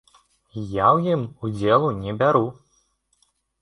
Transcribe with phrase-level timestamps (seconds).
[0.77, 2.45] Я ў ім удзелу не бяру!